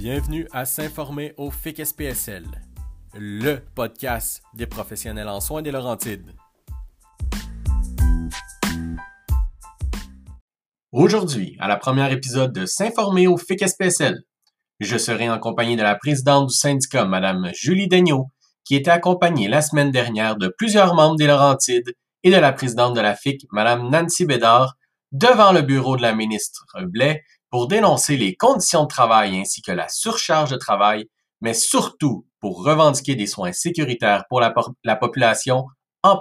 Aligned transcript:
Bienvenue 0.00 0.46
à 0.52 0.64
S'informer 0.64 1.34
au 1.38 1.50
FIC 1.50 1.84
SPSL, 1.84 2.44
le 3.16 3.56
podcast 3.74 4.44
des 4.54 4.68
professionnels 4.68 5.26
en 5.26 5.40
soins 5.40 5.60
des 5.60 5.72
Laurentides. 5.72 6.36
Aujourd'hui, 10.92 11.56
à 11.58 11.66
la 11.66 11.76
première 11.76 12.12
épisode 12.12 12.52
de 12.52 12.64
S'informer 12.64 13.26
au 13.26 13.36
FIC 13.36 13.68
SPSL, 13.68 14.22
je 14.78 14.96
serai 14.96 15.28
en 15.28 15.40
compagnie 15.40 15.74
de 15.74 15.82
la 15.82 15.96
présidente 15.96 16.50
du 16.50 16.54
syndicat, 16.54 17.04
Mme 17.04 17.50
Julie 17.52 17.88
Daigneault, 17.88 18.30
qui 18.64 18.76
était 18.76 18.92
accompagnée 18.92 19.48
la 19.48 19.62
semaine 19.62 19.90
dernière 19.90 20.36
de 20.36 20.46
plusieurs 20.46 20.94
membres 20.94 21.16
des 21.16 21.26
Laurentides 21.26 21.92
et 22.22 22.30
de 22.30 22.36
la 22.36 22.52
présidente 22.52 22.94
de 22.94 23.00
la 23.00 23.16
FIC, 23.16 23.48
Mme 23.50 23.90
Nancy 23.90 24.26
Bédard, 24.26 24.76
devant 25.10 25.50
le 25.50 25.62
bureau 25.62 25.96
de 25.96 26.02
la 26.02 26.14
ministre 26.14 26.64
Blais 26.86 27.24
pour 27.50 27.68
dénoncer 27.68 28.16
les 28.16 28.34
conditions 28.34 28.82
de 28.82 28.88
travail 28.88 29.38
ainsi 29.38 29.62
que 29.62 29.72
la 29.72 29.88
surcharge 29.88 30.50
de 30.50 30.56
travail, 30.56 31.08
mais 31.40 31.54
surtout 31.54 32.26
pour 32.40 32.64
revendiquer 32.64 33.14
des 33.14 33.26
soins 33.26 33.52
sécuritaires 33.52 34.24
pour 34.28 34.40
la, 34.40 34.96
population, 34.96 35.66
en 36.02 36.18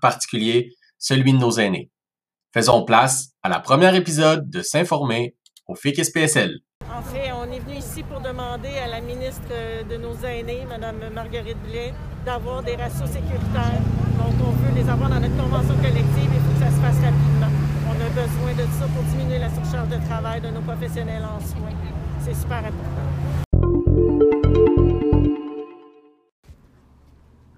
particulier 0.00 0.72
celui 0.98 1.32
de 1.32 1.38
nos 1.38 1.52
aînés. 1.52 1.90
Faisons 2.52 2.84
place 2.84 3.30
à 3.42 3.48
la 3.48 3.60
première 3.60 3.94
épisode 3.94 4.50
de 4.50 4.62
S'informer 4.62 5.36
au 5.66 5.74
FIC 5.74 6.04
SPSL. 6.04 6.58
En 6.92 7.02
fait, 7.02 7.30
on 7.32 7.50
est 7.52 7.60
venu 7.60 7.76
ici 7.76 8.02
pour 8.02 8.20
demander 8.20 8.76
à 8.78 8.88
la 8.88 9.00
ministre 9.00 9.86
de 9.88 9.96
nos 9.96 10.14
aînés, 10.24 10.64
Mme 10.68 11.10
Marguerite 11.14 11.62
Blais, 11.68 11.94
d'avoir 12.26 12.62
des 12.62 12.74
ratios 12.74 13.08
sécuritaires. 13.08 13.80
Donc, 14.18 14.34
on 14.44 14.50
veut 14.50 14.74
les 14.74 14.88
avoir 14.88 15.08
dans 15.08 15.20
notre 15.20 15.36
convention 15.36 15.76
collective. 15.76 16.04
Il 16.18 16.40
faut 16.40 16.52
que 16.52 16.64
ça 16.64 16.70
se 16.70 16.80
fasse 16.80 17.04
rapidement 17.04 17.59
a 17.92 18.08
besoin 18.08 18.52
de 18.54 18.70
ça 18.78 18.86
pour 18.94 19.02
diminuer 19.04 19.38
la 19.38 19.50
surcharge 19.50 19.88
de 19.88 20.04
travail 20.06 20.40
de 20.40 20.48
nos 20.48 20.60
professionnels 20.60 21.24
en 21.24 21.40
soins. 21.40 21.76
C'est 22.20 22.34
super 22.34 22.58
important. 22.58 23.20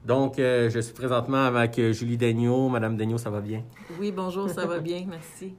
Donc, 0.04 0.38
euh, 0.38 0.68
je 0.68 0.80
suis 0.80 0.92
présentement 0.92 1.44
avec 1.44 1.78
euh, 1.78 1.92
Julie 1.92 2.16
Daigneault. 2.16 2.68
Madame 2.68 2.96
Daigneault, 2.96 3.18
ça 3.18 3.30
va 3.30 3.40
bien? 3.40 3.62
Oui, 4.00 4.12
bonjour, 4.12 4.48
ça 4.48 4.66
va 4.66 4.78
bien, 4.78 5.04
merci. 5.08 5.54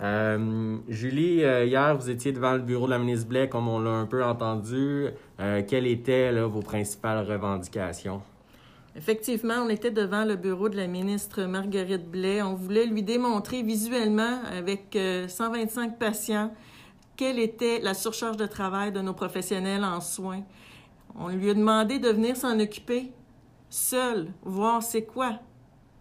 Euh, 0.00 0.76
Julie, 0.88 1.38
hier, 1.38 1.96
vous 1.96 2.10
étiez 2.10 2.32
devant 2.32 2.52
le 2.52 2.60
bureau 2.60 2.86
de 2.86 2.90
la 2.90 2.98
ministre 2.98 3.28
Blais, 3.28 3.48
comme 3.48 3.68
on 3.68 3.80
l'a 3.80 3.90
un 3.90 4.06
peu 4.06 4.24
entendu. 4.24 5.08
quelles 5.68 5.86
étaient 5.86 6.32
vos 6.42 6.60
principales 6.60 7.24
revendications? 7.24 8.22
Effectivement, 8.94 9.54
on 9.64 9.70
était 9.70 9.90
devant 9.90 10.24
le 10.24 10.36
bureau 10.36 10.68
de 10.68 10.76
la 10.76 10.86
ministre 10.86 11.44
Marguerite 11.44 12.10
Blais. 12.10 12.42
On 12.42 12.54
voulait 12.54 12.84
lui 12.84 13.02
démontrer 13.02 13.62
visuellement, 13.62 14.42
avec 14.54 14.98
125 15.28 15.92
euh, 15.92 15.96
patients, 15.98 16.54
quelle 17.16 17.38
était 17.38 17.80
la 17.80 17.94
surcharge 17.94 18.36
de 18.36 18.46
travail 18.46 18.92
de 18.92 19.00
nos 19.00 19.14
professionnels 19.14 19.84
en 19.84 20.02
soins. 20.02 20.42
On 21.18 21.28
lui 21.28 21.50
a 21.50 21.54
demandé 21.54 21.98
de 21.98 22.08
venir 22.10 22.36
s'en 22.36 22.58
occuper 22.60 23.12
seul, 23.70 24.28
voir 24.42 24.82
c'est 24.82 25.04
quoi 25.04 25.38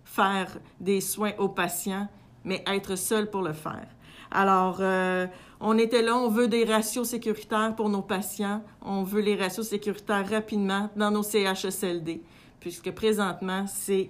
faire 0.03 0.58
des 0.81 1.00
soins 1.00 1.31
aux 1.38 1.50
patients, 1.50 2.09
mais 2.44 2.61
être 2.67 2.98
seul 2.98 3.30
pour 3.30 3.42
le 3.42 3.53
faire. 3.53 3.88
Alors, 4.31 4.78
euh, 4.81 5.28
on 5.61 5.78
était 5.78 6.02
là, 6.02 6.17
on 6.17 6.28
veut 6.28 6.50
des 6.50 6.66
ratios 6.66 7.08
sécuritaires 7.08 7.73
pour 7.76 7.88
nos 7.88 8.02
patients, 8.02 8.61
on 8.81 9.03
veut 9.03 9.22
les 9.22 9.36
ratios 9.36 9.67
sécuritaires 9.67 10.30
rapidement 10.30 10.89
dans 10.98 11.11
nos 11.11 11.23
CHSLD 11.23 12.22
puisque 12.62 12.92
présentement, 12.92 13.66
c'est 13.67 14.09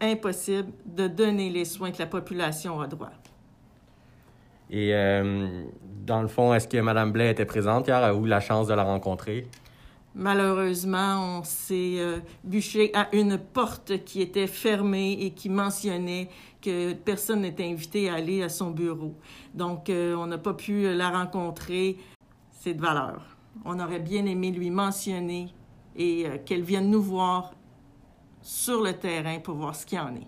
impossible 0.00 0.68
de 0.86 1.08
donner 1.08 1.50
les 1.50 1.66
soins 1.66 1.90
que 1.90 1.98
la 1.98 2.06
population 2.06 2.80
a 2.80 2.86
droit. 2.86 3.10
Et 4.70 4.94
euh, 4.94 5.64
dans 6.06 6.22
le 6.22 6.28
fond, 6.28 6.54
est-ce 6.54 6.68
que 6.68 6.78
Mme 6.78 7.12
Blais 7.12 7.30
était 7.30 7.44
présente 7.44 7.88
hier? 7.88 7.96
A 7.96 8.14
eu 8.14 8.26
la 8.26 8.40
chance 8.40 8.68
de 8.68 8.74
la 8.74 8.84
rencontrer? 8.84 9.46
Malheureusement, 10.14 11.38
on 11.38 11.44
s'est 11.44 11.96
euh, 11.98 12.18
bûché 12.44 12.90
à 12.94 13.08
une 13.12 13.38
porte 13.38 14.04
qui 14.04 14.22
était 14.22 14.46
fermée 14.46 15.12
et 15.20 15.30
qui 15.30 15.48
mentionnait 15.48 16.28
que 16.62 16.92
personne 16.92 17.42
n'était 17.42 17.64
invité 17.64 18.08
à 18.08 18.14
aller 18.14 18.42
à 18.42 18.48
son 18.48 18.70
bureau. 18.70 19.14
Donc, 19.54 19.90
euh, 19.90 20.14
on 20.16 20.26
n'a 20.26 20.38
pas 20.38 20.54
pu 20.54 20.94
la 20.94 21.10
rencontrer. 21.10 21.96
C'est 22.52 22.74
de 22.74 22.80
valeur. 22.80 23.22
On 23.64 23.80
aurait 23.80 24.00
bien 24.00 24.24
aimé 24.26 24.50
lui 24.50 24.70
mentionner 24.70 25.48
et 25.96 26.26
qu'elle 26.44 26.62
vienne 26.62 26.90
nous 26.90 27.02
voir 27.02 27.52
sur 28.48 28.80
le 28.80 28.94
terrain 28.94 29.40
pour 29.40 29.56
voir 29.56 29.76
ce 29.76 29.84
qu'il 29.84 30.00
en 30.00 30.14
est. 30.16 30.26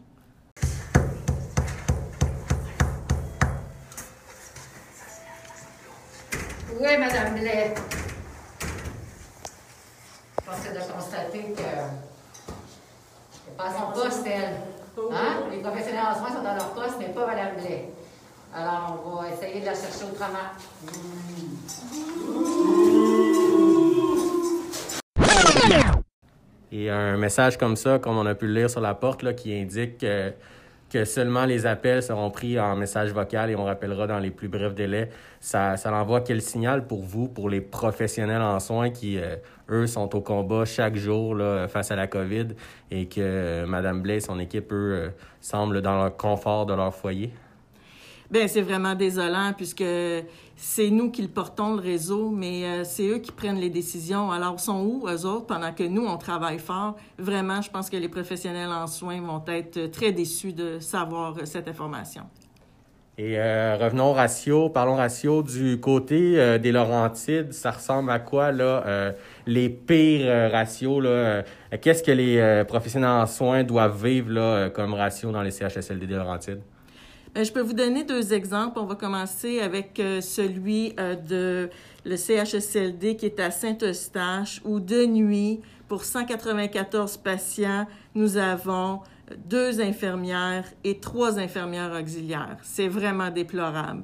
Oui, 6.79 6.99
Madame 6.99 7.39
Blais. 7.39 7.75
Force 10.45 10.67
est 10.67 10.75
de 10.75 10.93
constater 10.93 11.55
que 11.57 11.63
n'est 11.63 13.57
pas 13.57 13.73
son 13.73 13.93
poste, 13.99 14.27
elle. 14.27 14.61
Hein? 15.13 15.45
Les 15.51 15.61
professionnels 15.61 16.05
en 16.11 16.19
soins 16.19 16.29
sont 16.29 16.43
dans 16.43 16.55
leur 16.55 16.75
poste, 16.75 16.97
mais 16.99 17.09
pas 17.09 17.27
Madame 17.27 17.57
Blais. 17.57 17.89
Alors, 18.55 19.03
on 19.07 19.23
va 19.23 19.31
essayer 19.31 19.61
de 19.61 19.67
la 19.67 19.75
chercher 19.75 20.05
autrement. 20.05 20.51
Et 26.73 26.89
un 26.89 27.17
message 27.17 27.59
comme 27.59 27.77
ça, 27.77 27.99
comme 27.99 28.17
on 28.17 28.27
a 28.27 28.35
pu 28.35 28.47
le 28.47 28.55
lire 28.55 28.71
sur 28.71 28.81
la 28.81 28.95
porte, 28.95 29.23
là, 29.23 29.33
qui 29.33 29.53
indique 29.55 29.99
que, 29.99 31.05
seulement 31.05 31.45
les 31.45 31.67
appels 31.67 32.03
seront 32.03 32.31
pris 32.31 32.59
en 32.59 32.77
message 32.77 33.13
vocal 33.13 33.51
et 33.51 33.57
on 33.57 33.65
rappellera 33.65 34.07
dans 34.07 34.19
les 34.19 34.31
plus 34.31 34.49
brefs 34.49 34.75
délais, 34.75 35.11
ça, 35.41 35.77
ça 35.77 35.93
envoie 35.93 36.21
quel 36.21 36.43
signal 36.43 36.87
pour 36.87 37.03
vous, 37.03 37.29
pour 37.29 37.49
les 37.49 37.61
professionnels 37.61 38.43
en 38.43 38.61
soins 38.61 38.91
qui, 38.91 39.19
euh, 39.19 39.37
eux, 39.69 39.87
sont 39.87 40.15
au 40.15 40.21
combat 40.21 40.65
chaque 40.65 40.97
jour 40.97 41.35
là, 41.35 41.67
face 41.69 41.91
à 41.91 41.97
la 41.97 42.07
COVID 42.07 42.49
et 42.91 43.07
que 43.07 43.21
euh, 43.21 43.67
Mme 43.67 44.03
Blais 44.03 44.17
et 44.17 44.21
son 44.21 44.39
équipe, 44.39 44.73
eux, 44.73 44.93
euh, 44.95 45.09
semblent 45.41 45.83
dans 45.83 46.05
le 46.05 46.11
confort 46.11 46.67
de 46.67 46.75
leur 46.75 46.95
foyer? 46.95 47.33
Bien, 48.31 48.47
c'est 48.47 48.63
vraiment 48.63 48.95
désolant 48.95 49.53
puisque 49.57 49.85
c'est 50.55 50.91
nous 50.91 51.11
qui 51.11 51.23
le 51.23 51.29
portons, 51.29 51.75
le 51.75 51.81
réseau, 51.81 52.31
mais 52.31 52.65
euh, 52.65 52.85
c'est 52.85 53.09
eux 53.09 53.19
qui 53.19 53.33
prennent 53.33 53.59
les 53.59 53.71
décisions. 53.71 54.31
Alors, 54.31 54.61
sont 54.61 54.85
où, 54.85 55.09
eux 55.09 55.27
autres, 55.27 55.47
pendant 55.47 55.73
que 55.73 55.83
nous, 55.83 56.07
on 56.07 56.17
travaille 56.17 56.61
fort? 56.61 56.97
Vraiment, 57.19 57.61
je 57.61 57.71
pense 57.71 57.91
que 57.91 57.97
les 57.97 58.09
professionnels 58.09 58.71
en 58.71 58.87
soins 58.87 59.21
vont 59.21 59.43
être 59.49 59.91
très 59.91 60.13
déçus 60.13 60.53
de 60.53 60.79
savoir 60.79 61.39
cette 61.45 61.67
information. 61.67 62.23
Et 63.19 63.37
euh, 63.37 63.77
revenons 63.77 64.11
au 64.11 64.13
ratio, 64.13 64.71
parlons 64.71 64.95
ratio 64.95 65.43
du 65.43 65.81
côté 65.81 66.39
euh, 66.39 66.59
des 66.59 66.71
Laurentides, 66.71 67.53
ça 67.53 67.73
ressemble 67.73 68.13
à 68.13 68.21
quoi 68.21 68.53
là 68.53 69.13
les 69.47 69.69
pires 69.69 70.53
ratios 70.53 71.03
là? 71.03 71.43
Qu'est-ce 71.83 72.05
que 72.05 72.13
les 72.13 72.65
professionnels 72.65 73.11
en 73.11 73.27
soins 73.27 73.65
doivent 73.65 74.07
vivre 74.07 74.69
comme 74.69 74.95
ratio 74.95 75.33
dans 75.33 75.43
les 75.43 75.51
CHSLD 75.51 76.07
des 76.07 76.15
Laurentides? 76.15 76.61
ben, 76.61 76.70
je 77.37 77.53
peux 77.53 77.61
vous 77.61 77.73
donner 77.73 78.05
deux 78.05 78.33
exemples. 78.33 78.79
On 78.79 78.87
va 78.87 78.95
commencer 78.95 79.61
avec 79.61 80.01
euh, 80.01 80.21
celui 80.21 80.95
euh, 80.99 81.15
de 81.15 81.71
le 82.05 82.17
CHSLD 82.17 83.17
qui 83.17 83.27
est 83.27 83.41
à 83.41 83.51
Saint-Eustache, 83.51 84.61
où 84.65 84.81
de 84.81 85.05
nuit, 85.05 85.61
pour 85.89 86.05
194 86.05 87.19
patients, 87.19 87.87
nous 88.15 88.37
avons 88.37 89.01
deux 89.37 89.81
infirmières 89.81 90.65
et 90.83 90.99
trois 90.99 91.39
infirmières 91.39 91.93
auxiliaires. 91.93 92.57
C'est 92.63 92.89
vraiment 92.89 93.31
déplorable. 93.31 94.03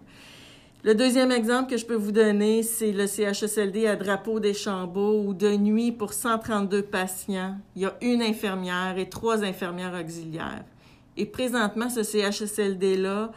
Le 0.84 0.94
deuxième 0.94 1.32
exemple 1.32 1.70
que 1.70 1.76
je 1.76 1.84
peux 1.84 1.96
vous 1.96 2.12
donner, 2.12 2.62
c'est 2.62 2.92
le 2.92 3.08
CHSLD 3.08 3.86
à 3.86 3.96
Drapeau 3.96 4.38
des 4.38 4.54
Chambeaux, 4.54 5.20
où 5.26 5.34
de 5.34 5.56
nuit, 5.56 5.90
pour 5.90 6.12
132 6.12 6.82
patients, 6.82 7.56
il 7.74 7.82
y 7.82 7.86
a 7.86 7.96
une 8.02 8.22
infirmière 8.22 8.96
et 8.96 9.08
trois 9.08 9.42
infirmières 9.42 9.98
auxiliaires. 10.00 10.64
Et 11.16 11.26
présentement, 11.26 11.88
ce 11.88 12.02
CHSLD-là 12.02 13.32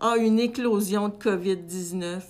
a 0.00 0.16
une 0.16 0.40
éclosion 0.40 1.08
de 1.08 1.14
COVID-19. 1.14 2.20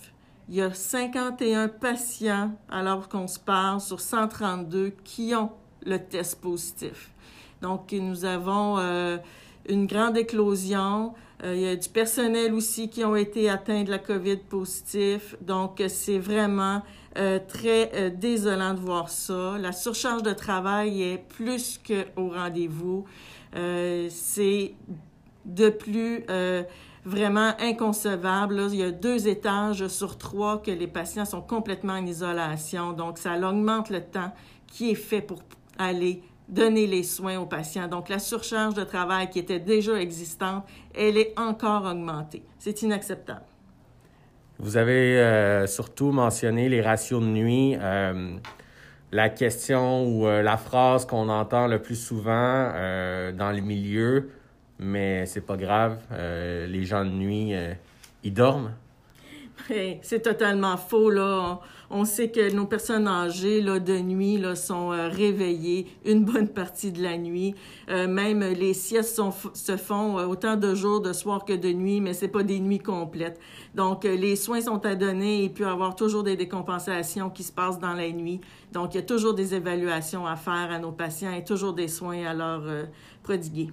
Il 0.49 0.57
y 0.57 0.61
a 0.61 0.73
51 0.73 1.69
patients, 1.69 2.53
alors 2.69 3.09
qu'on 3.09 3.27
se 3.27 3.39
parle, 3.39 3.81
sur 3.81 4.01
132 4.01 4.93
qui 5.03 5.35
ont 5.35 5.51
le 5.87 5.99
test 5.99 6.41
positif. 6.41 7.11
Donc, 7.63 7.93
nous 7.93 8.25
avons 8.25 8.79
euh, 8.79 9.17
une 9.69 9.87
grande 9.87 10.19
éclosion. 10.19 11.15
Euh, 11.43 11.55
il 11.55 11.63
y 11.63 11.69
a 11.69 11.77
du 11.77 11.89
personnel 11.89 12.53
aussi 12.53 12.91
qui 12.91 13.05
ont 13.05 13.17
été 13.17 13.49
atteints 13.49 13.85
de 13.85 13.91
la 13.91 13.99
COVID 13.99 14.39
positif. 14.49 15.37
Donc, 15.41 15.83
c'est 15.89 16.19
vraiment 16.19 16.83
euh, 17.17 17.39
très 17.47 18.11
désolant 18.11 18.75
de 18.75 18.81
voir 18.81 19.09
ça. 19.09 19.57
La 19.59 19.73
surcharge 19.73 20.23
de 20.23 20.33
travail 20.33 21.03
est 21.03 21.19
plus 21.19 21.79
qu'au 21.79 22.29
rendez-vous. 22.29 23.07
Euh, 23.57 24.09
c'est 24.11 24.75
de 25.45 25.69
plus 25.69 26.25
euh, 26.31 26.63
vraiment 27.05 27.53
inconcevable. 27.61 28.69
il 28.71 28.77
y 28.77 28.83
a 28.83 28.91
deux 28.91 29.29
étages 29.29 29.87
sur 29.89 30.17
trois 30.17 30.63
que 30.63 30.71
les 30.71 30.87
patients 30.87 31.25
sont 31.25 31.43
complètement 31.43 31.95
en 31.95 32.07
isolation. 32.07 32.93
Donc, 32.93 33.19
ça 33.19 33.37
augmente 33.37 33.91
le 33.91 34.01
temps 34.01 34.33
qui 34.67 34.91
est 34.91 34.97
fait 34.97 35.21
pour 35.21 35.43
aller 35.79 36.23
donner 36.49 36.87
les 36.87 37.03
soins 37.03 37.39
aux 37.39 37.47
patients. 37.47 37.89
Donc, 37.89 38.09
la 38.09 38.19
surcharge 38.19 38.75
de 38.75 38.85
travail 38.85 39.31
qui 39.31 39.39
était 39.39 39.61
déjà 39.61 40.01
existante, 40.01 40.65
elle 40.95 41.17
est 41.17 41.39
encore 41.39 41.85
augmentée. 41.85 42.43
C'est 42.59 42.83
inacceptable. 42.83 43.45
Vous 44.59 44.77
avez 44.77 45.65
surtout 45.67 46.13
mentionné 46.13 46.69
les 46.69 46.81
ratios 46.81 47.21
de 47.21 47.27
nuit 47.27 47.77
la 49.13 49.29
question 49.29 50.05
ou 50.07 50.27
la 50.27 50.57
phrase 50.57 51.07
qu'on 51.07 51.29
entend 51.29 51.67
le 51.67 51.81
plus 51.81 51.97
souvent 51.97 52.73
dans 53.33 53.53
le 53.55 53.61
milieu, 53.61 54.31
mais 54.79 55.27
c'est 55.27 55.43
pas 55.43 55.57
grave, 55.57 55.99
les 56.11 56.85
gens 56.85 57.05
de 57.05 57.11
nuit, 57.11 57.55
ils 58.25 58.33
dorment 58.33 58.73
c'est 60.03 60.23
totalement 60.23 60.77
faux. 60.77 61.11
Là. 61.11 61.61
On 61.91 62.05
sait 62.05 62.31
que 62.31 62.53
nos 62.53 62.67
personnes 62.67 63.07
âgées 63.07 63.61
là, 63.61 63.79
de 63.79 63.99
nuit 63.99 64.39
là, 64.39 64.55
sont 64.55 64.93
euh, 64.93 65.09
réveillées 65.09 65.87
une 66.05 66.25
bonne 66.25 66.49
partie 66.49 66.91
de 66.91 67.03
la 67.03 67.19
nuit. 67.19 67.55
Euh, 67.91 68.09
même 68.09 68.41
les 68.41 68.73
siestes 68.73 69.21
se 69.55 69.77
font 69.77 70.19
euh, 70.19 70.27
autant 70.27 70.57
de 70.57 70.75
jours, 70.75 71.01
de 71.01 71.13
soir 71.13 71.45
que 71.45 71.53
de 71.53 71.71
nuit, 71.71 72.01
mais 72.01 72.15
c'est 72.15 72.29
pas 72.29 72.43
des 72.43 72.61
nuits 72.61 72.79
complètes. 72.79 73.39
Donc, 73.75 74.05
les 74.05 74.37
soins 74.37 74.63
sont 74.63 74.85
à 74.87 74.95
donner 74.95 75.45
et 75.45 75.49
puis 75.49 75.65
avoir 75.65 75.95
toujours 75.95 76.23
des 76.23 76.37
décompensations 76.37 77.31
qui 77.31 77.43
se 77.43 77.53
passent 77.53 77.79
dans 77.79 77.95
la 77.95 78.11
nuit. 78.11 78.41
Donc, 78.73 78.95
il 78.95 78.97
y 78.97 79.01
a 79.01 79.05
toujours 79.05 79.35
des 79.35 79.55
évaluations 79.55 80.27
à 80.27 80.37
faire 80.37 80.71
à 80.71 80.79
nos 80.79 80.93
patients 80.93 81.33
et 81.33 81.45
toujours 81.45 81.73
des 81.73 81.89
soins 81.89 82.25
à 82.25 82.35
leur 82.35 82.63
prodiguer. 83.23 83.69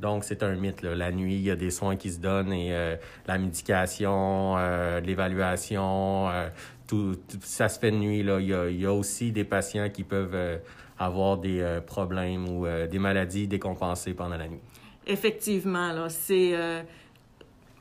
Donc, 0.00 0.24
c'est 0.24 0.42
un 0.42 0.54
mythe. 0.54 0.82
Là. 0.82 0.94
La 0.94 1.12
nuit, 1.12 1.34
il 1.34 1.42
y 1.42 1.50
a 1.50 1.56
des 1.56 1.70
soins 1.70 1.96
qui 1.96 2.10
se 2.10 2.20
donnent 2.20 2.52
et 2.52 2.74
euh, 2.74 2.96
la 3.26 3.36
médication, 3.36 4.56
euh, 4.56 5.00
l'évaluation, 5.00 6.28
euh, 6.30 6.48
tout, 6.86 7.16
ça 7.42 7.68
se 7.68 7.78
fait 7.78 7.90
de 7.90 7.96
nuit. 7.96 8.22
Là. 8.22 8.40
Il, 8.40 8.48
y 8.48 8.54
a, 8.54 8.68
il 8.68 8.80
y 8.80 8.86
a 8.86 8.92
aussi 8.92 9.30
des 9.30 9.44
patients 9.44 9.90
qui 9.90 10.04
peuvent 10.04 10.60
avoir 10.98 11.36
des 11.36 11.80
problèmes 11.86 12.48
ou 12.48 12.66
des 12.66 12.98
maladies 12.98 13.46
décompensées 13.46 14.14
pendant 14.14 14.36
la 14.36 14.48
nuit. 14.48 14.60
Effectivement, 15.06 15.92
là, 15.92 16.08
c'est 16.08 16.54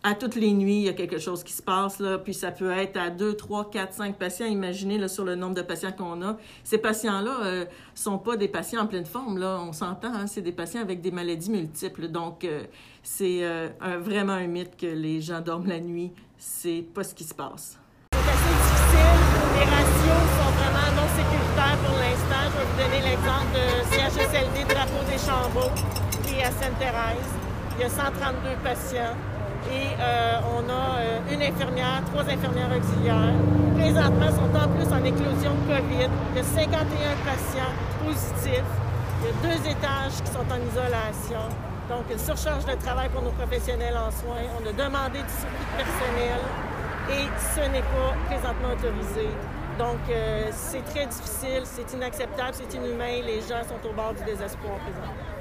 à 0.01 0.15
toutes 0.15 0.35
les 0.35 0.53
nuits, 0.53 0.77
il 0.77 0.83
y 0.83 0.89
a 0.89 0.93
quelque 0.93 1.17
chose 1.17 1.43
qui 1.43 1.51
se 1.51 1.61
passe, 1.61 1.99
là, 1.99 2.17
puis 2.17 2.33
ça 2.33 2.51
peut 2.51 2.71
être 2.71 2.95
à 2.95 3.09
2, 3.09 3.33
3, 3.33 3.69
4, 3.69 3.93
5 3.93 4.15
patients. 4.15 4.45
Imaginez 4.45 4.97
là, 4.97 5.09
sur 5.09 5.25
le 5.25 5.35
nombre 5.35 5.55
de 5.55 5.61
patients 5.61 5.91
qu'on 5.91 6.21
a. 6.21 6.37
Ces 6.63 6.77
patients-là 6.77 7.39
euh, 7.43 7.65
sont 7.95 8.17
pas 8.17 8.37
des 8.37 8.47
patients 8.47 8.81
en 8.81 8.87
pleine 8.87 9.05
forme, 9.05 9.37
là, 9.37 9.59
on 9.61 9.73
s'entend, 9.73 10.13
hein, 10.13 10.27
c'est 10.27 10.41
des 10.41 10.53
patients 10.53 10.81
avec 10.81 11.01
des 11.01 11.11
maladies 11.11 11.51
multiples. 11.51 12.07
Donc, 12.07 12.45
euh, 12.45 12.63
c'est 13.03 13.39
euh, 13.43 13.69
vraiment 13.99 14.33
un 14.33 14.47
mythe 14.47 14.77
que 14.77 14.87
les 14.87 15.19
gens 15.19 15.41
dorment 15.41 15.67
la 15.67 15.81
nuit. 15.81 16.13
C'est 16.37 16.85
pas 16.93 17.03
ce 17.03 17.13
qui 17.13 17.25
se 17.25 17.33
passe. 17.33 17.77
C'est 18.13 18.19
assez 18.19 18.55
difficile. 18.55 19.19
Les 19.55 19.65
ratios 19.65 20.27
sont 20.39 20.51
vraiment 20.55 20.95
non 20.95 21.07
sécuritaires 21.11 21.77
pour 21.85 21.97
l'instant. 21.97 22.47
Je 22.47 22.57
vais 22.57 22.65
vous 22.65 22.77
donner 22.77 23.01
l'exemple 23.09 23.51
de 23.53 23.65
CHSLD 23.91 24.73
Drapeau 24.73 25.03
des 25.11 25.17
Chambeaux, 25.17 25.73
qui 26.23 26.35
est 26.35 26.43
à 26.43 26.51
Sainte-Thérèse. 26.51 27.33
Il 27.77 27.81
y 27.81 27.83
a 27.83 27.89
132 27.89 28.55
patients 28.63 29.15
et 29.67 29.95
euh, 29.99 30.39
on 30.55 30.69
a 30.69 30.99
euh, 30.99 31.33
une 31.33 31.41
infirmière, 31.41 32.01
trois 32.11 32.23
infirmières 32.23 32.71
auxiliaires. 32.75 33.33
Présentement, 33.75 34.29
sont 34.31 34.55
en 34.55 34.67
plus 34.69 34.87
en 34.91 35.03
éclosion 35.03 35.51
de 35.55 35.75
COVID. 35.75 36.09
Il 36.31 36.37
y 36.37 36.39
a 36.39 36.43
51 36.43 36.79
patients 37.25 37.73
positifs. 38.03 38.71
Il 39.19 39.27
y 39.27 39.29
a 39.29 39.35
deux 39.43 39.69
étages 39.69 40.21
qui 40.23 40.31
sont 40.31 40.47
en 40.47 40.59
isolation. 40.71 41.43
Donc, 41.89 42.05
une 42.11 42.19
surcharge 42.19 42.65
de 42.65 42.75
travail 42.75 43.09
pour 43.09 43.21
nos 43.21 43.31
professionnels 43.31 43.97
en 43.97 44.11
soins. 44.11 44.45
On 44.55 44.67
a 44.67 44.71
demandé 44.71 45.19
du 45.19 45.33
circuit 45.33 45.69
personnel 45.75 46.39
et 47.09 47.25
ce 47.55 47.69
n'est 47.71 47.81
pas 47.81 48.13
présentement 48.27 48.73
autorisé. 48.73 49.27
Donc, 49.79 49.97
euh, 50.09 50.49
c'est 50.51 50.83
très 50.85 51.05
difficile, 51.05 51.63
c'est 51.63 51.91
inacceptable, 51.93 52.51
c'est 52.53 52.73
inhumain. 52.75 53.21
Les 53.25 53.41
gens 53.41 53.63
sont 53.63 53.89
au 53.89 53.93
bord 53.93 54.13
du 54.13 54.23
désespoir 54.23 54.75
présentement. 54.83 55.38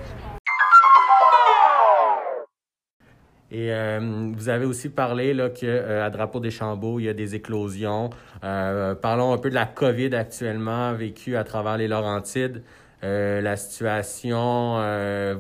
Et 3.51 3.73
euh, 3.73 4.31
vous 4.37 4.49
avez 4.51 4.67
aussi 4.67 4.91
parlé 4.91 5.33
là, 5.33 5.49
qu'à 5.49 5.67
euh, 5.67 6.11
Drapeau 6.11 6.39
des 6.39 6.51
Chambeaux, 6.51 7.01
il 7.01 7.05
y 7.05 7.09
a 7.09 7.15
des 7.15 7.35
éclosions. 7.35 8.11
Euh, 8.45 8.95
parlons 8.95 9.33
un 9.33 9.39
peu 9.39 9.49
de 9.49 9.55
la 9.55 9.65
COVID 9.65 10.15
actuellement 10.15 10.93
vécue 10.93 11.35
à 11.37 11.45
travers 11.45 11.79
les 11.79 11.89
Laurentides. 11.89 12.63
la 13.03 13.57
situation 13.57 14.75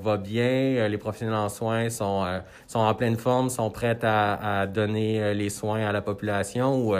va 0.00 0.16
bien. 0.16 0.88
Les 0.88 0.98
professionnels 0.98 1.34
en 1.34 1.48
soins 1.50 1.90
sont, 1.90 2.24
sont 2.66 2.78
en 2.78 2.94
pleine 2.94 3.16
forme, 3.16 3.50
sont 3.50 3.70
prêts 3.70 3.98
à, 4.02 4.60
à 4.60 4.66
donner 4.66 5.34
les 5.34 5.50
soins 5.50 5.86
à 5.86 5.92
la 5.92 6.00
population 6.00 6.76
ou, 6.80 6.96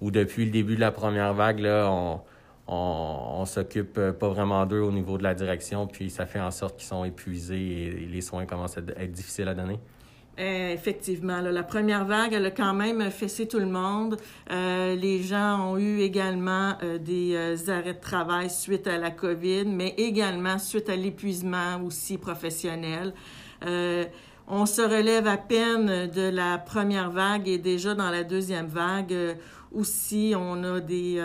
ou 0.00 0.10
depuis 0.10 0.44
le 0.44 0.50
début 0.50 0.74
de 0.74 0.80
la 0.80 0.90
première 0.90 1.34
vague, 1.34 1.60
là, 1.60 1.88
on, 1.90 2.20
on, 2.66 3.40
on 3.40 3.44
s'occupe 3.44 4.00
pas 4.18 4.28
vraiment 4.28 4.66
d'eux 4.66 4.80
au 4.80 4.92
niveau 4.92 5.18
de 5.18 5.22
la 5.22 5.34
direction, 5.34 5.86
puis 5.86 6.10
ça 6.10 6.26
fait 6.26 6.40
en 6.40 6.50
sorte 6.50 6.76
qu'ils 6.78 6.88
sont 6.88 7.04
épuisés 7.04 8.02
et 8.02 8.06
les 8.06 8.20
soins 8.22 8.46
commencent 8.46 8.78
à 8.78 8.80
être 8.80 9.12
difficiles 9.12 9.48
à 9.48 9.54
donner? 9.54 9.78
Euh, 10.38 10.72
effectivement, 10.72 11.40
la 11.40 11.62
première 11.64 12.04
vague, 12.04 12.32
elle 12.32 12.46
a 12.46 12.52
quand 12.52 12.72
même 12.72 13.10
fessé 13.10 13.48
tout 13.48 13.58
le 13.58 13.66
monde. 13.66 14.16
Euh, 14.52 14.94
les 14.94 15.20
gens 15.22 15.72
ont 15.72 15.78
eu 15.78 15.98
également 16.00 16.74
euh, 16.82 16.98
des 16.98 17.68
arrêts 17.68 17.94
de 17.94 18.00
travail 18.00 18.48
suite 18.48 18.86
à 18.86 18.98
la 18.98 19.10
COVID, 19.10 19.64
mais 19.64 19.94
également 19.96 20.58
suite 20.58 20.88
à 20.88 20.96
l'épuisement 20.96 21.82
aussi 21.84 22.18
professionnel. 22.18 23.12
on 24.50 24.64
se 24.64 24.80
relève 24.80 25.26
à 25.26 25.36
peine 25.36 26.08
de 26.08 26.28
la 26.30 26.56
première 26.58 27.10
vague 27.10 27.48
et 27.48 27.58
déjà 27.58 27.94
dans 27.94 28.10
la 28.10 28.22
deuxième 28.22 28.66
vague 28.66 29.14
aussi, 29.74 30.34
on 30.36 30.62
a 30.64 30.80
des, 30.80 31.20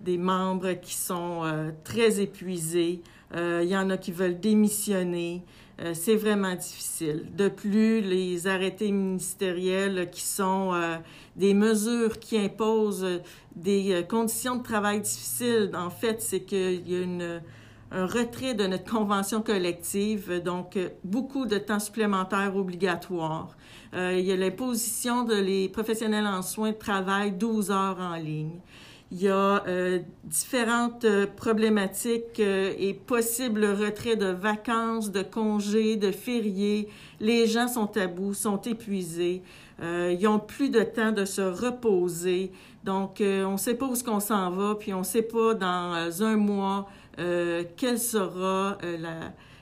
des 0.00 0.18
membres 0.18 0.72
qui 0.72 0.94
sont 0.94 1.42
très 1.84 2.20
épuisés. 2.20 3.00
Il 3.34 3.68
y 3.68 3.76
en 3.76 3.88
a 3.88 3.96
qui 3.96 4.12
veulent 4.12 4.40
démissionner. 4.40 5.42
Euh, 5.80 5.92
c'est 5.94 6.14
vraiment 6.16 6.54
difficile. 6.54 7.26
De 7.36 7.48
plus, 7.48 8.00
les 8.00 8.46
arrêtés 8.46 8.92
ministériels 8.92 10.08
qui 10.10 10.20
sont 10.20 10.72
euh, 10.72 10.96
des 11.34 11.52
mesures 11.52 12.20
qui 12.20 12.38
imposent 12.38 13.20
des 13.56 13.92
euh, 13.92 14.02
conditions 14.02 14.56
de 14.56 14.62
travail 14.62 15.00
difficiles, 15.00 15.72
en 15.74 15.90
fait, 15.90 16.22
c'est 16.22 16.40
qu'il 16.40 16.88
y 16.88 17.02
a 17.02 17.40
un 17.90 18.06
retrait 18.06 18.54
de 18.54 18.66
notre 18.66 18.90
convention 18.90 19.42
collective, 19.42 20.42
donc 20.42 20.78
beaucoup 21.04 21.46
de 21.46 21.58
temps 21.58 21.78
supplémentaire 21.78 22.56
obligatoire. 22.56 23.56
il 23.92 24.20
y 24.20 24.32
a 24.32 24.36
l'imposition 24.36 25.22
de 25.22 25.34
les 25.36 25.68
professionnels 25.68 26.26
en 26.26 26.42
soins 26.42 26.72
de 26.72 26.76
travail 26.76 27.32
12 27.32 27.70
heures 27.70 28.00
en 28.00 28.16
ligne. 28.16 28.58
Il 29.10 29.22
y 29.22 29.28
a 29.28 29.62
euh, 29.68 30.00
différentes 30.24 31.04
euh, 31.04 31.26
problématiques 31.26 32.40
euh, 32.40 32.72
et 32.78 32.94
possibles 32.94 33.64
retraits 33.64 34.18
de 34.18 34.26
vacances, 34.26 35.12
de 35.12 35.22
congés, 35.22 35.96
de 35.96 36.10
fériés. 36.10 36.88
Les 37.20 37.46
gens 37.46 37.68
sont 37.68 37.96
à 37.96 38.06
bout, 38.06 38.34
sont 38.34 38.60
épuisés. 38.62 39.42
ils 39.80 40.20
n'ont 40.22 40.38
plus 40.38 40.70
de 40.70 40.82
temps 40.82 41.12
de 41.12 41.24
se 41.24 41.42
reposer. 41.42 42.50
Donc, 42.84 43.16
on 43.20 43.52
ne 43.52 43.56
sait 43.56 43.74
pas 43.74 43.86
où 43.86 43.94
ce 43.94 44.04
qu'on 44.04 44.20
s'en 44.20 44.50
va, 44.50 44.74
puis 44.74 44.92
on 44.94 45.00
ne 45.00 45.04
sait 45.04 45.22
pas 45.22 45.54
dans 45.54 46.22
un 46.22 46.36
mois 46.36 46.88
quel 47.76 47.98
sera 47.98 48.78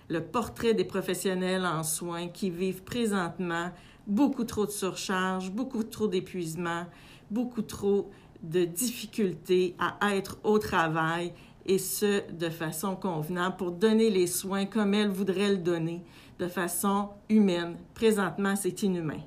le 0.09 0.21
portrait 0.21 0.75
des 0.75 0.85
professionnels 0.85 1.65
en 1.65 1.83
soins 1.83 2.29
qui 2.29 2.51
vivent 2.51 2.83
présentement 2.83 3.71
beaucoup 4.07 4.45
trop 4.45 4.67
de 4.67 4.71
surcharge, 4.71 5.51
beaucoup 5.51 5.85
trop 5.85 6.09
d'épuisement, 6.09 6.87
beaucoup 7.31 7.63
trop 7.63 8.11
de 8.43 8.65
difficulté 8.65 9.75
à 9.79 10.17
être 10.17 10.39
au 10.43 10.59
travail 10.59 11.33
et 11.67 11.79
ce, 11.79 12.23
de 12.33 12.49
façon 12.49 12.97
convenable 12.97 13.57
pour 13.57 13.71
donner 13.71 14.11
les 14.11 14.27
soins 14.27 14.67
comme 14.67 14.95
elle 14.95 15.09
voudrait 15.09 15.51
le 15.51 15.59
donner, 15.59 16.03
de 16.39 16.49
façon 16.49 17.11
humaine. 17.29 17.77
Présentement, 17.95 18.57
c'est 18.57 18.83
inhumain. 18.83 19.21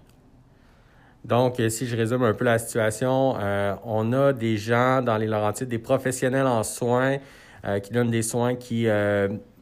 Donc, 1.24 1.60
euh, 1.60 1.70
si 1.70 1.88
je 1.88 1.96
résume 1.96 2.24
un 2.24 2.34
peu 2.34 2.46
la 2.46 2.60
situation, 2.60 3.36
euh, 3.40 3.74
on 3.84 4.14
a 4.14 4.32
des 4.32 4.58
gens 4.58 5.02
dans 5.02 5.18
les 5.18 5.26
Laurentides, 5.26 5.70
des 5.70 5.80
professionnels 5.80 6.46
en 6.46 6.62
soins 6.62 7.18
euh, 7.66 7.80
qui 7.80 7.92
donnent 7.92 8.12
des 8.12 8.22
soins 8.22 8.56
qui 8.56 8.86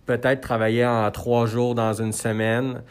peut-être 0.05 0.41
travaillaient 0.41 0.85
en 0.85 1.09
trois 1.11 1.45
jours 1.45 1.75
dans 1.75 1.93
une 1.93 2.11
semaine 2.11 2.81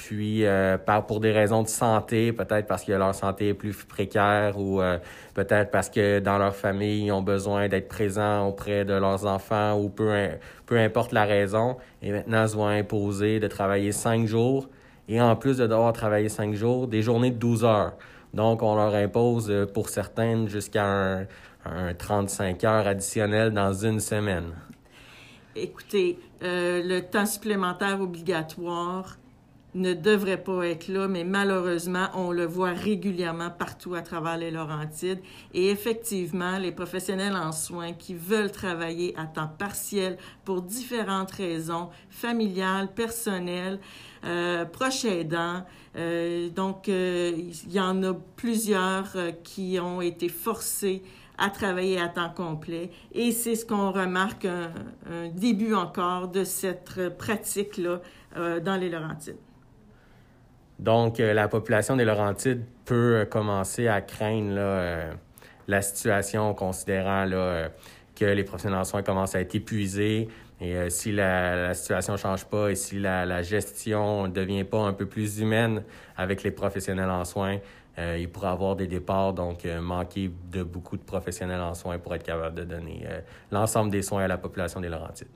puis 0.00 0.46
euh, 0.46 0.78
par, 0.78 1.04
pour 1.04 1.20
des 1.20 1.30
raisons 1.30 1.62
de 1.62 1.68
santé, 1.68 2.32
peut-être 2.32 2.66
parce 2.66 2.84
que 2.84 2.92
leur 2.92 3.14
santé 3.14 3.48
est 3.48 3.54
plus 3.54 3.84
précaire 3.84 4.58
ou 4.58 4.80
euh, 4.80 4.96
peut-être 5.34 5.70
parce 5.70 5.90
que 5.90 6.20
dans 6.20 6.38
leur 6.38 6.56
famille, 6.56 7.04
ils 7.04 7.12
ont 7.12 7.20
besoin 7.20 7.68
d'être 7.68 7.86
présents 7.86 8.48
auprès 8.48 8.86
de 8.86 8.94
leurs 8.94 9.26
enfants 9.26 9.78
ou 9.78 9.90
peu, 9.90 10.10
peu 10.64 10.78
importe 10.78 11.12
la 11.12 11.26
raison. 11.26 11.76
Et 12.00 12.12
maintenant, 12.12 12.44
ils 12.44 12.48
se 12.48 12.54
voient 12.54 12.70
imposer 12.70 13.40
de 13.40 13.46
travailler 13.46 13.92
cinq 13.92 14.26
jours 14.26 14.70
et 15.06 15.20
en 15.20 15.36
plus 15.36 15.58
de 15.58 15.66
devoir 15.66 15.92
travailler 15.92 16.30
cinq 16.30 16.54
jours, 16.54 16.88
des 16.88 17.02
journées 17.02 17.30
de 17.30 17.36
12 17.36 17.64
heures. 17.66 17.92
Donc, 18.32 18.62
on 18.62 18.74
leur 18.76 18.94
impose 18.94 19.50
euh, 19.50 19.66
pour 19.66 19.90
certaines 19.90 20.48
jusqu'à 20.48 20.86
un, 20.86 21.26
un 21.66 21.92
35 21.92 22.64
heures 22.64 22.86
additionnel 22.86 23.50
dans 23.50 23.74
une 23.74 24.00
semaine. 24.00 24.54
Écoutez, 25.54 26.18
le 26.40 27.00
temps 27.00 27.26
supplémentaire 27.26 28.00
obligatoire, 28.00 29.18
ne 29.74 29.94
devrait 29.94 30.42
pas 30.42 30.66
être 30.66 30.88
là, 30.88 31.06
mais 31.06 31.24
malheureusement, 31.24 32.08
on 32.14 32.32
le 32.32 32.44
voit 32.44 32.72
régulièrement 32.72 33.50
partout 33.50 33.94
à 33.94 34.02
travers 34.02 34.36
les 34.36 34.50
Laurentides. 34.50 35.20
Et 35.54 35.70
effectivement, 35.70 36.58
les 36.58 36.72
professionnels 36.72 37.36
en 37.36 37.52
soins 37.52 37.92
qui 37.92 38.14
veulent 38.14 38.50
travailler 38.50 39.14
à 39.16 39.26
temps 39.26 39.50
partiel 39.58 40.18
pour 40.44 40.62
différentes 40.62 41.30
raisons, 41.30 41.90
familiales, 42.08 42.92
personnelles, 42.92 43.78
euh, 44.24 44.64
proches 44.64 45.04
aidants, 45.04 45.64
euh, 45.96 46.50
donc 46.50 46.88
euh, 46.88 47.32
il 47.36 47.72
y 47.72 47.80
en 47.80 48.02
a 48.02 48.14
plusieurs 48.36 49.16
qui 49.44 49.78
ont 49.80 50.00
été 50.00 50.28
forcés 50.28 51.02
à 51.38 51.48
travailler 51.48 51.98
à 51.98 52.08
temps 52.08 52.28
complet. 52.28 52.90
Et 53.12 53.32
c'est 53.32 53.54
ce 53.54 53.64
qu'on 53.64 53.92
remarque 53.92 54.44
un, 54.44 54.72
un, 55.10 55.28
début 55.28 55.74
encore 55.74 56.28
de 56.28 56.44
cette 56.44 57.16
pratique-là 57.16 58.00
dans 58.36 58.76
les 58.76 58.90
Laurentides. 58.90 59.38
Donc, 60.80 61.20
euh, 61.20 61.34
la 61.34 61.46
population 61.46 61.94
des 61.94 62.06
Laurentides 62.06 62.64
peut 62.86 63.16
euh, 63.16 63.24
commencer 63.26 63.86
à 63.86 64.00
craindre 64.00 64.54
euh, 64.56 65.12
la 65.68 65.82
situation, 65.82 66.54
considérant 66.54 67.26
que 68.16 68.24
les 68.24 68.44
professionnels 68.44 68.80
en 68.80 68.84
soins 68.84 69.02
commencent 69.02 69.34
à 69.34 69.42
être 69.42 69.54
épuisés. 69.54 70.28
Et 70.62 70.90
si 70.90 71.12
la, 71.12 71.72
situation 71.74 72.14
ne 72.14 72.18
change 72.18 72.44
pas 72.44 72.70
et 72.70 72.74
si 72.74 72.98
la, 72.98 73.42
gestion 73.42 74.24
ne 74.24 74.32
devient 74.32 74.64
pas 74.64 74.80
un 74.80 74.92
peu 74.92 75.06
plus 75.06 75.38
humaine 75.38 75.82
avec 76.16 76.42
les 76.42 76.50
professionnels 76.50 77.08
en 77.08 77.24
soins, 77.24 77.58
euh, 77.98 78.18
il 78.18 78.28
pourrait 78.28 78.48
avoir 78.48 78.76
des 78.76 78.86
départs, 78.86 79.32
donc 79.32 79.64
manquer 79.80 80.30
de 80.50 80.62
beaucoup 80.62 80.96
de 80.96 81.02
professionnels 81.02 81.60
en 81.60 81.74
soins 81.74 81.98
pour 81.98 82.14
être 82.14 82.24
capable 82.24 82.56
de 82.56 82.64
donner 82.64 83.06
l'ensemble 83.50 83.90
des 83.90 84.02
soins 84.02 84.24
à 84.24 84.28
la 84.28 84.38
population 84.38 84.80
des 84.80 84.88
Laurentides. 84.88 85.28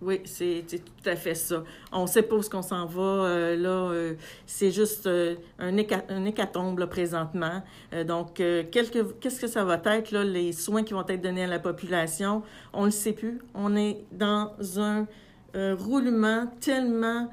Oui, 0.00 0.20
c'est 0.24 0.64
tout 0.68 1.08
à 1.08 1.16
fait 1.16 1.34
ça. 1.34 1.64
On 1.90 2.06
sait 2.06 2.22
pas 2.22 2.36
où 2.36 2.40
qu'on 2.42 2.62
s'en 2.62 2.86
va. 2.86 3.02
Euh, 3.02 3.56
là, 3.56 3.90
euh, 3.90 4.14
c'est 4.46 4.70
juste 4.70 5.08
euh, 5.08 5.34
un, 5.58 5.76
héca 5.76 6.04
un, 6.08 6.24
hécatombe 6.24 6.78
là, 6.78 6.86
présentement. 6.86 7.62
donc, 8.06 8.34
qu'est-ce 8.34 9.40
que 9.40 9.46
ça 9.48 9.64
va 9.64 9.80
être, 9.84 10.12
là, 10.12 10.22
les 10.22 10.52
soins 10.52 10.84
qui 10.84 10.94
vont 10.94 11.04
être 11.06 11.20
donnés 11.20 11.44
à 11.44 11.48
la 11.48 11.58
population? 11.58 12.42
On 12.72 12.82
ne 12.82 12.86
le 12.86 12.90
sait 12.92 13.12
plus. 13.12 13.40
On 13.54 13.74
est 13.74 14.04
dans 14.12 14.52
un 14.76 15.06
roulement 15.54 16.46
tellement 16.60 17.28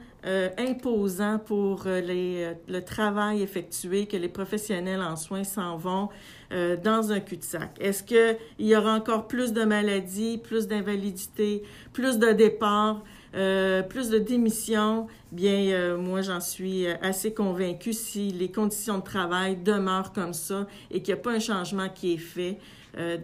imposant 0.57 1.37
pour 1.37 1.83
les, 1.85 2.53
le 2.67 2.81
travail 2.81 3.43
effectué 3.43 4.07
que 4.07 4.17
les 4.17 4.29
professionnels 4.29 5.01
en 5.01 5.15
soins 5.15 5.43
s'en 5.43 5.77
vont 5.77 6.09
euh, 6.51 6.77
dans 6.77 7.11
un 7.11 7.19
cul-de-sac? 7.19 7.71
Est-ce 7.79 8.03
qu'il 8.03 8.37
y 8.59 8.75
aura 8.75 8.95
encore 8.95 9.27
plus 9.27 9.53
de 9.53 9.63
maladies, 9.63 10.37
plus 10.37 10.67
d'invalidité, 10.67 11.63
plus 11.93 12.19
de 12.19 12.31
départs, 12.31 13.03
euh, 13.35 13.81
plus 13.81 14.09
de 14.09 14.19
démissions? 14.19 15.07
Bien, 15.31 15.71
euh, 15.71 15.97
moi, 15.97 16.21
j'en 16.21 16.39
suis 16.39 16.87
assez 16.87 17.33
convaincue 17.33 17.93
si 17.93 18.29
les 18.29 18.51
conditions 18.51 18.99
de 18.99 19.03
travail 19.03 19.57
demeurent 19.57 20.13
comme 20.13 20.33
ça 20.33 20.67
et 20.91 21.01
qu'il 21.01 21.13
n'y 21.13 21.19
a 21.19 21.23
pas 21.23 21.31
un 21.31 21.39
changement 21.39 21.89
qui 21.89 22.13
est 22.13 22.17
fait 22.17 22.57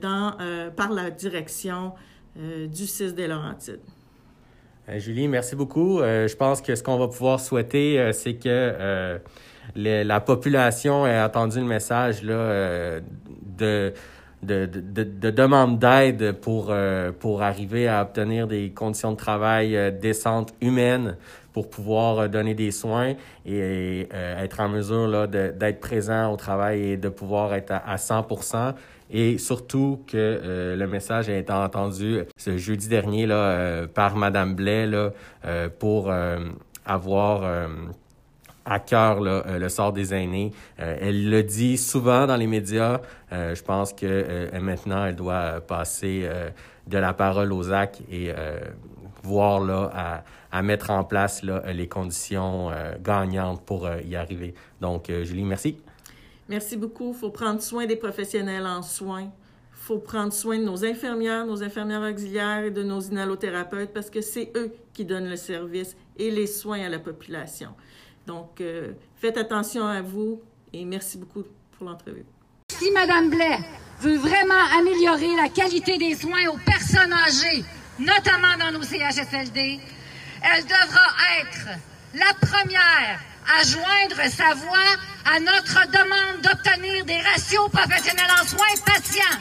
par 0.01 0.91
la 0.91 1.09
direction 1.11 1.93
du 2.35 2.85
6 2.85 3.13
des 3.13 3.27
Laurentides. 3.27 3.79
Julie, 4.97 5.29
merci 5.29 5.55
beaucoup. 5.55 5.99
je 5.99 6.35
pense 6.35 6.61
que 6.61 6.75
ce 6.75 6.83
qu'on 6.83 6.97
va 6.97 7.07
pouvoir 7.07 7.39
souhaiter, 7.39 8.11
c'est 8.11 8.33
que 8.33 9.19
les, 9.75 10.03
la 10.03 10.19
population 10.19 11.05
a 11.05 11.25
entendu 11.25 11.59
le 11.59 11.65
message 11.65 12.23
là, 12.23 12.33
euh, 12.33 12.99
de, 13.57 13.93
de, 14.43 14.65
de, 14.65 15.03
de, 15.03 15.29
demande 15.29 15.79
d'aide 15.79 16.33
pour, 16.33 16.67
euh, 16.69 17.11
pour 17.11 17.41
arriver 17.41 17.87
à 17.87 18.01
obtenir 18.01 18.47
des 18.47 18.71
conditions 18.71 19.11
de 19.11 19.17
travail 19.17 19.75
euh, 19.75 19.91
décentes, 19.91 20.53
humaines, 20.61 21.17
pour 21.53 21.69
pouvoir 21.69 22.29
donner 22.29 22.53
des 22.53 22.71
soins 22.71 23.13
et, 23.45 24.07
être 24.13 24.61
en 24.61 24.69
mesure 24.69 25.05
là, 25.07 25.27
d'être 25.27 25.81
présent 25.81 26.31
au 26.31 26.37
travail 26.37 26.91
et 26.91 26.97
de 26.97 27.09
pouvoir 27.09 27.53
être 27.53 27.71
à, 27.71 27.91
à 27.91 27.97
100% 27.97 28.73
et 29.13 29.37
surtout 29.37 30.01
que 30.07 30.75
le 30.77 30.87
message 30.87 31.27
a 31.27 31.35
été 31.35 31.51
entendu 31.51 32.21
ce 32.37 32.55
jeudi 32.55 32.87
dernier 32.87 33.25
là, 33.25 33.85
par 33.93 34.15
Madame 34.15 34.55
Blais 34.55 34.87
là, 34.87 35.11
pour 35.77 36.09
avoir 36.85 37.67
à 38.65 38.79
cœur 38.79 39.21
euh, 39.21 39.57
le 39.57 39.69
sort 39.69 39.93
des 39.93 40.13
aînés. 40.13 40.51
Euh, 40.79 40.97
elle 40.99 41.29
le 41.29 41.43
dit 41.43 41.77
souvent 41.77 42.27
dans 42.27 42.35
les 42.35 42.47
médias. 42.47 43.01
Euh, 43.31 43.55
je 43.55 43.63
pense 43.63 43.93
que 43.93 44.49
maintenant, 44.59 45.05
elle 45.05 45.15
doit 45.15 45.61
passer 45.61 46.27
de 46.87 46.97
la 46.97 47.13
parole 47.13 47.53
aux 47.53 47.71
actes 47.71 48.01
et 48.11 48.31
voir 49.23 49.61
là, 49.61 49.89
à, 49.93 50.23
à, 50.51 50.61
mettre 50.61 50.89
en 50.89 51.03
place 51.03 51.43
là, 51.43 51.63
les 51.71 51.87
conditions 51.87 52.71
gagnantes 53.01 53.63
pour 53.65 53.87
y 53.87 54.15
arriver. 54.15 54.53
Donc, 54.81 55.11
Julie, 55.23 55.43
merci. 55.43 55.77
Merci 56.49 56.75
beaucoup. 56.75 57.13
Il 57.13 57.19
faut 57.19 57.29
prendre 57.29 57.61
soin 57.61 57.85
des 57.85 57.95
professionnels 57.95 58.65
en 58.65 58.81
soins. 58.81 59.21
Il 59.23 59.85
faut 59.85 59.99
prendre 59.99 60.33
soin 60.33 60.59
de 60.59 60.63
nos 60.63 60.83
infirmières, 60.83 61.45
nos 61.45 61.63
infirmières 61.63 62.01
auxiliaires 62.01 62.65
et 62.65 62.71
de 62.71 62.83
nos 62.83 62.99
inhalothérapeutes 62.99 63.93
parce 63.93 64.09
que 64.09 64.21
c'est 64.21 64.51
eux 64.55 64.73
qui 64.93 65.05
donnent 65.05 65.29
le 65.29 65.37
service 65.37 65.95
et 66.17 66.29
les 66.29 66.47
soins 66.47 66.81
à 66.81 66.89
la 66.89 66.99
population. 66.99 67.69
Donc, 68.27 68.61
euh, 68.61 68.93
faites 69.17 69.37
attention 69.37 69.85
à 69.85 70.01
vous 70.01 70.41
et 70.73 70.85
merci 70.85 71.17
beaucoup 71.17 71.43
pour 71.77 71.85
l'entrevue. 71.87 72.25
Si 72.69 72.91
Mme 72.91 73.29
Blais 73.29 73.59
veut 73.99 74.17
vraiment 74.17 74.63
améliorer 74.77 75.35
la 75.35 75.49
qualité 75.49 75.97
des 75.97 76.15
soins 76.15 76.47
aux 76.51 76.57
personnes 76.65 77.13
âgées, 77.13 77.63
notamment 77.99 78.57
dans 78.59 78.71
nos 78.71 78.83
CHSLD, 78.83 79.79
elle 80.43 80.63
devra 80.63 81.07
être 81.41 81.79
la 82.15 82.33
première 82.47 83.19
à 83.59 83.63
joindre 83.63 84.29
sa 84.29 84.53
voix 84.55 84.95
à 85.25 85.39
notre 85.39 85.87
demande 85.91 86.41
d'obtenir 86.41 87.05
des 87.05 87.19
ratios 87.21 87.69
professionnels 87.69 88.31
en 88.41 88.45
soins 88.45 88.75
patients. 88.85 89.37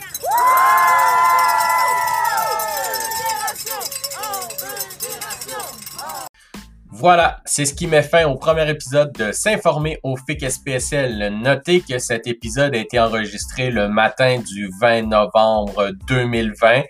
Voilà, 7.00 7.40
c'est 7.47 7.64
ce 7.64 7.73
qui 7.73 7.87
met 7.87 8.02
fin 8.02 8.26
au 8.26 8.37
premier 8.37 8.69
épisode 8.69 9.11
de 9.12 9.33
S'informer 9.33 9.99
au 10.02 10.19
FIC 10.19 10.50
SPSL. 10.50 11.30
Notez 11.40 11.80
que 11.80 11.99
cet 11.99 12.26
épisode 12.26 12.75
a 12.75 12.78
été 12.78 13.00
enregistré 13.00 13.71
le 13.71 13.88
matin 13.88 14.38
du 14.47 14.71
20 14.83 15.07
novembre 15.07 15.92
2020, 16.07 16.83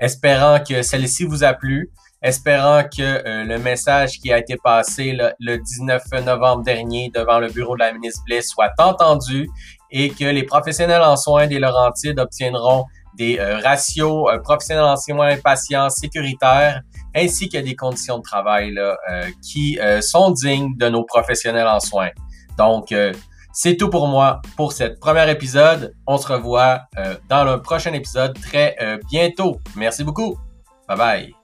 espérant 0.00 0.58
que 0.66 0.80
celle-ci 0.80 1.24
vous 1.24 1.44
a 1.44 1.52
plu, 1.52 1.90
espérant 2.22 2.82
que 2.84 3.02
euh, 3.02 3.44
le 3.44 3.58
message 3.58 4.20
qui 4.20 4.32
a 4.32 4.38
été 4.38 4.56
passé 4.56 5.12
le, 5.12 5.32
le, 5.38 5.58
19 5.58 6.02
novembre 6.24 6.62
dernier 6.62 7.10
devant 7.14 7.38
le 7.38 7.48
bureau 7.48 7.74
de 7.74 7.80
la 7.80 7.92
ministre 7.92 8.22
Bliss 8.24 8.48
soit 8.48 8.72
entendu 8.78 9.50
et 9.90 10.08
que 10.08 10.24
les 10.24 10.44
professionnels 10.44 11.02
en 11.02 11.18
soins 11.18 11.46
des 11.46 11.58
Laurentides 11.58 12.18
obtiendront 12.18 12.86
des 13.18 13.38
euh, 13.38 13.58
ratios 13.58 14.30
euh, 14.30 14.38
professionnels 14.38 14.84
en 14.84 14.96
soins 14.96 15.36
patients 15.36 15.90
sécuritaires 15.90 16.80
ainsi 17.18 17.48
que 17.48 17.58
des 17.58 17.76
conditions 17.76 18.18
de 18.18 18.22
travail 18.22 18.72
là, 18.72 18.96
euh, 19.10 19.26
qui 19.42 19.78
euh, 19.80 20.00
sont 20.00 20.30
dignes 20.30 20.76
de 20.76 20.88
nos 20.88 21.04
professionnels 21.04 21.66
en 21.66 21.80
soins. 21.80 22.10
Donc, 22.56 22.92
euh, 22.92 23.12
c'est 23.52 23.76
tout 23.76 23.90
pour 23.90 24.06
moi 24.08 24.40
pour 24.56 24.72
cette 24.72 25.00
premier 25.00 25.30
épisode. 25.30 25.94
On 26.06 26.16
se 26.16 26.28
revoit 26.28 26.82
dans 27.28 27.44
le 27.44 27.60
prochain 27.60 27.92
épisode 27.92 28.38
très 28.40 28.76
bientôt. 29.10 29.60
Merci 29.74 30.04
beaucoup. 30.04 30.38
Bye 30.86 30.96
bye. 30.96 31.37